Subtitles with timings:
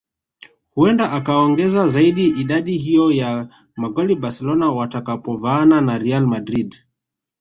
[0.75, 6.75] Huenda akaongeza zaidi idadi hiyo ya magoli Barcelona watakapovaana na Real Madrid